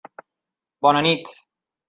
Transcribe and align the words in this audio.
Bona 0.87 0.99
nit. 1.09 1.31